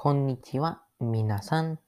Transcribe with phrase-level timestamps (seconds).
[0.00, 1.80] こんにちは、皆さん。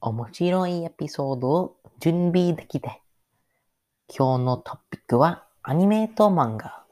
[0.00, 3.02] 面白いエピソードを準備できて。
[4.08, 6.84] 今日のトピックはアニメと漫画。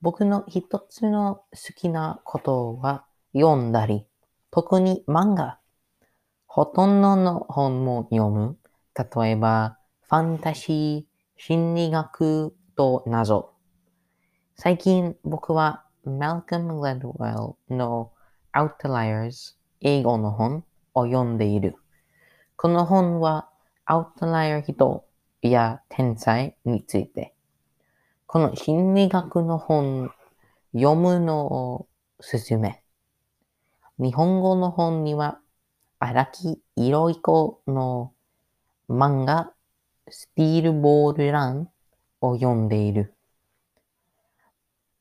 [0.00, 4.08] 僕の一つの好きなことは読んだり、
[4.50, 5.60] 特に漫画。
[6.46, 8.58] ほとんどの本も読む。
[8.96, 9.78] 例えば、
[10.08, 11.04] ファンタジー、
[11.36, 13.52] 心理学と謎。
[14.56, 18.10] 最近僕は Malcolm Gladwell の
[18.52, 21.76] Outliers 英語の本を読んでいる。
[22.56, 23.48] この本は
[23.86, 25.04] アウトライアー人
[25.40, 27.34] や天才について。
[28.26, 30.10] この心理学の本
[30.74, 31.88] 読むのを
[32.20, 32.82] 勧め。
[33.98, 35.40] 日本語の本には
[35.98, 38.12] 荒木色い子の
[38.88, 39.52] 漫画
[40.08, 41.70] スティールボールラン
[42.20, 43.14] を読んでいる。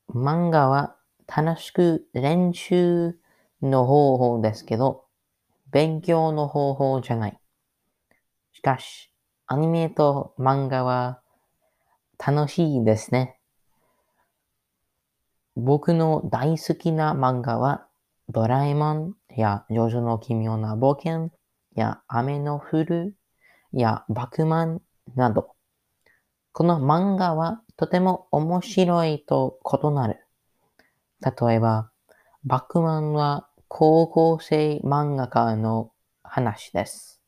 [0.10, 0.96] 漫画は
[1.28, 3.18] 楽しく練習
[3.62, 5.06] の方法ですけど、
[5.72, 7.40] 勉強の方法じゃない。
[8.54, 9.12] しかし、
[9.48, 11.22] アニメと漫画は
[12.18, 13.40] 楽しいですね。
[15.56, 17.88] 僕の大好きな漫画は、
[18.30, 21.32] ドラえもんやジョジョの奇妙な冒険
[21.76, 23.16] や雨の降る
[23.72, 24.82] やバクマン
[25.16, 25.56] など。
[26.52, 30.26] この漫画はとても面白いと異なる。
[31.22, 31.92] 例えば、
[32.46, 35.92] バックマンは高校生漫画家の
[36.24, 37.22] 話です。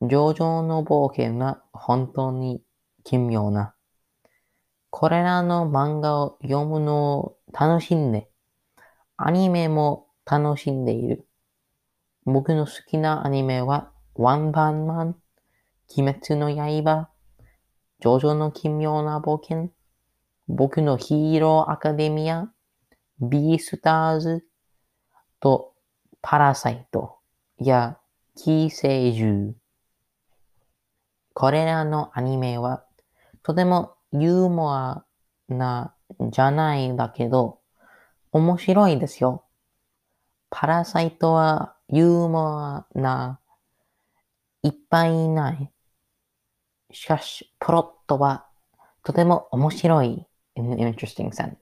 [0.00, 2.62] 上々の冒険は本当に
[3.04, 3.74] 奇妙な。
[4.88, 8.30] これらの漫画を読むのを楽しんで、
[9.18, 11.28] アニメも楽しんでいる。
[12.24, 15.16] 僕の好きなアニメは、ワンパンマン、
[15.94, 17.10] 鬼滅の刃、
[18.00, 19.72] ジョジョの奇妙な冒険、
[20.48, 22.50] 僕のヒーローアカデミア、
[23.20, 24.46] ビースターズ、
[25.42, 25.74] と
[26.22, 27.18] パラサイト
[27.58, 27.98] や
[28.36, 29.54] 寄生獣。
[31.34, 32.84] これらのアニメは
[33.42, 35.04] とてもユーモア
[35.48, 35.94] な
[36.30, 37.58] じゃないだけど
[38.30, 39.44] 面白いですよ。
[40.48, 43.40] パラサイトはユーモアな
[44.62, 45.70] いっぱいいない。
[46.92, 48.46] しかし、プロットは
[49.02, 51.61] とても面白い in an interesting sense.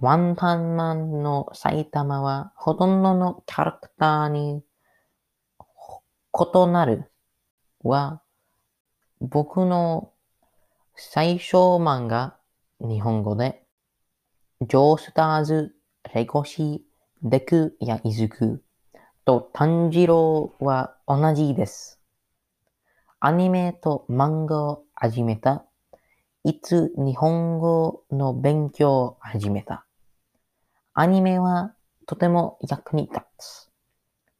[0.00, 4.62] ワンパンマンの埼玉はほとんどのキャラクターに
[6.32, 7.10] 異なる
[7.82, 8.22] は
[9.20, 10.12] 僕の
[10.94, 12.36] 最小漫画
[12.80, 13.64] 日本語で
[14.60, 15.74] ジョースターズ、
[16.14, 16.84] レゴシ、
[17.24, 18.62] デクやイズク
[19.24, 22.00] と炭治郎は同じです。
[23.18, 25.64] アニメと漫画を始めた。
[26.44, 29.87] いつ日本語の勉強を始めた。
[31.00, 31.76] アニメは
[32.08, 33.70] とても役に立つ。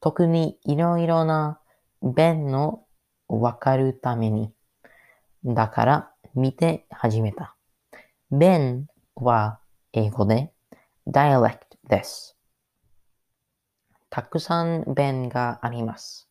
[0.01, 1.61] 特にいろいろな
[2.03, 2.83] 弁の
[3.29, 4.51] わかるために。
[5.45, 7.55] だから見て始めた。
[8.33, 9.61] 弁は
[9.93, 10.53] 英語で
[11.07, 11.59] dialect
[11.89, 12.37] です。
[14.11, 16.29] たくさん弁があります。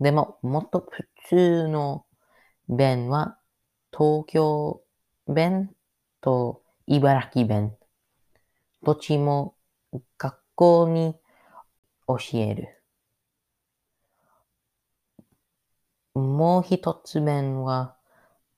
[0.00, 2.04] でも、もっと普通の
[2.68, 3.38] 弁は
[3.90, 4.82] 東京
[5.28, 5.70] 弁
[6.20, 7.74] と茨城弁。
[8.82, 9.54] どっちも
[10.18, 11.16] 学校に
[12.06, 12.82] 教える。
[16.14, 17.96] もう一つ弁は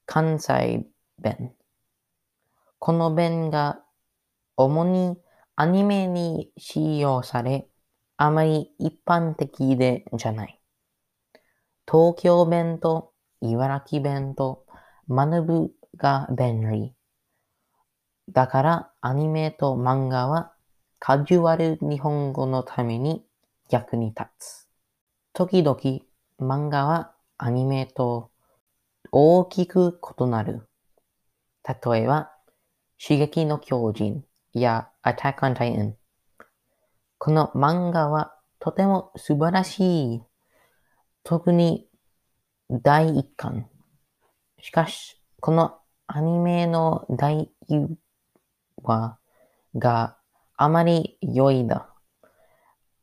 [0.06, 0.86] 関西
[1.18, 1.54] 弁。
[2.78, 3.80] この弁が
[4.56, 5.16] 主に
[5.56, 7.68] アニメに使用され、
[8.16, 10.60] あまり一般的でじゃない。
[11.86, 14.66] 東京弁と茨城弁と
[15.08, 16.94] 学ぶが便利。
[18.30, 20.53] だからアニメと漫画は
[20.99, 23.25] カジュアル日本語のために
[23.71, 24.69] 役に立つ。
[25.32, 25.78] 時々
[26.41, 28.31] 漫画はアニメと
[29.10, 30.69] 大きく異なる。
[31.64, 32.32] 例えば、
[33.00, 35.94] 刺激の狂人や Attack on Titan。
[37.19, 40.23] この漫画はとても素晴らしい。
[41.23, 41.88] 特に
[42.70, 43.69] 第一巻。
[44.61, 47.99] しかし、このアニメの第一
[48.82, 49.19] 話
[49.75, 50.17] が
[50.56, 51.88] あまり良いだ。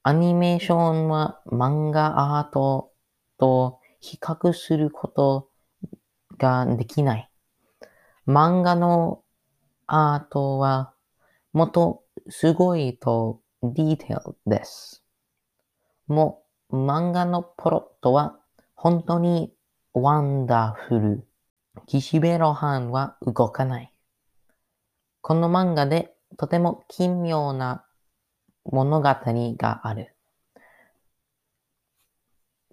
[0.04, 2.92] アニメーションは漫画アート
[3.38, 5.50] と比較すること
[6.38, 7.30] ができない。
[8.26, 9.24] 漫画の
[9.86, 10.94] アートは
[11.52, 15.04] もっとすごいとディテールです。
[16.08, 18.40] もう漫画のプロットは
[18.76, 19.54] 本当に
[19.94, 21.28] ワンダフル。
[21.86, 23.94] 岸辺露伴は動かない。
[25.22, 27.85] この漫画でとても奇妙な
[28.65, 30.15] 物語がある。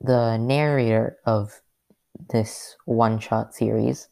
[0.02, 1.62] The narrator of
[2.30, 4.10] this one-shot series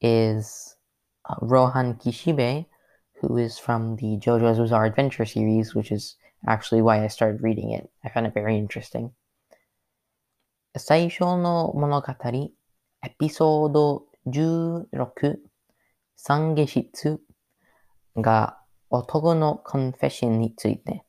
[0.00, 0.76] is
[1.28, 2.66] uh, Rohan Kishibe,
[3.20, 6.16] who is from the JoJo's Bizarre Adventure series, which is
[6.46, 7.90] actually why I started reading it.
[8.04, 9.10] I found it very interesting.
[10.76, 12.14] 最初の物語、
[13.02, 14.86] エピソード16、
[16.16, 17.20] 懺悔室
[18.16, 18.55] が
[18.89, 21.03] 男のコンフェッションについて。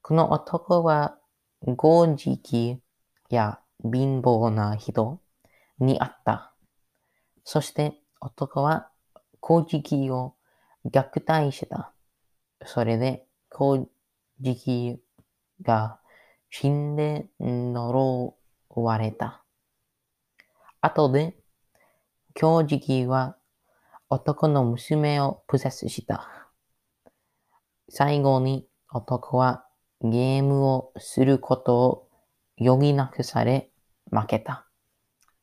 [0.00, 1.18] この男は、
[1.66, 2.80] 豪直
[3.30, 5.20] や貧乏な人
[5.80, 6.54] にあった。
[7.42, 8.90] そして男は
[9.42, 10.36] 古事記を
[10.86, 11.92] 虐待した。
[12.64, 13.88] それで古
[14.40, 15.00] 事記
[15.62, 15.98] が
[16.50, 18.36] 死んで呪
[18.70, 19.42] われた。
[20.80, 21.36] 後で、
[22.34, 22.80] 教授
[23.10, 23.36] は
[24.08, 26.43] 男の娘をプセスした。
[27.96, 29.64] 最後に男は
[30.02, 32.08] ゲームをすることを
[32.60, 33.70] 余儀なくされ
[34.10, 34.66] 負けた。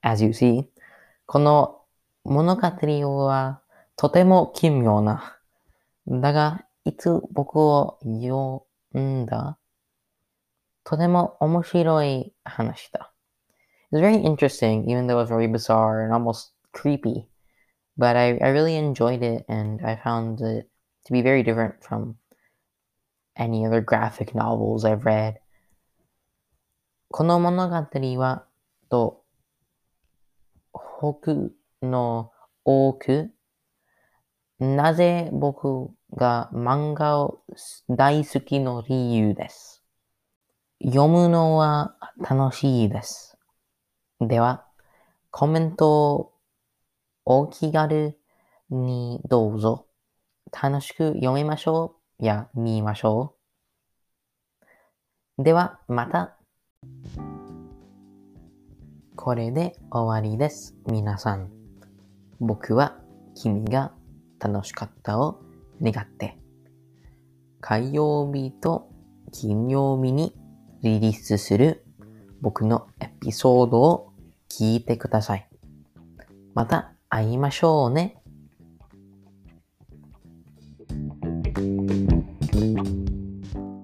[0.01, 0.65] As you see,
[1.25, 1.79] この
[2.25, 2.61] 物語
[3.25, 3.61] は
[3.95, 5.39] とても奇妙な。
[6.05, 8.65] だが、いつ僕を読
[9.01, 9.57] んだ
[10.83, 13.13] とても面白い話だ。
[13.93, 17.29] It's very interesting, even though it's very bizarre and almost creepy.
[17.97, 20.67] But I, I really enjoyed it and I found it
[21.05, 22.15] to be very different from
[23.41, 25.35] any other graphic novels I've read.
[27.09, 27.75] この物語
[28.19, 28.45] は、
[28.89, 29.23] と、
[30.73, 31.51] 北
[31.81, 32.31] の
[32.63, 33.31] 多く、
[34.59, 37.41] なぜ僕が漫画を
[37.89, 39.83] 大好きの理由です。
[40.83, 43.37] 読むのは楽しいです。
[44.19, 44.65] では、
[45.31, 46.33] コメントを
[47.25, 48.17] お気軽
[48.69, 49.87] にどうぞ。
[50.51, 53.35] 楽しく読みましょうや見ましょ
[55.37, 55.43] う。
[55.43, 56.37] では、また。
[59.15, 60.75] これで終わりです。
[60.85, 61.49] 皆さん。
[62.39, 62.99] 僕は
[63.33, 63.91] 君が
[64.39, 65.39] 楽しかったを
[65.81, 66.37] 願って、
[67.59, 68.89] 火曜日と
[69.31, 70.35] 金曜日に
[70.83, 71.83] リリースする
[72.41, 74.13] 僕のエピソードを
[74.47, 75.49] 聞いてください。
[76.53, 78.20] また会いましょうね。